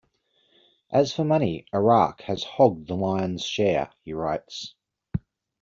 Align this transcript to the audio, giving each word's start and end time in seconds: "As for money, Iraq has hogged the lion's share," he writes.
"As 0.89 1.13
for 1.13 1.23
money, 1.23 1.67
Iraq 1.71 2.21
has 2.23 2.43
hogged 2.43 2.87
the 2.87 2.95
lion's 2.95 3.45
share," 3.45 3.91
he 4.03 4.13
writes. 4.13 4.73